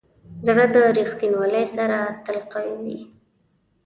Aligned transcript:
زړه 0.47 0.65
د 0.73 0.75
ریښتینولي 0.97 1.65
سره 1.75 1.97
تل 2.25 2.37
قوي 2.51 2.75
وي. 2.83 2.99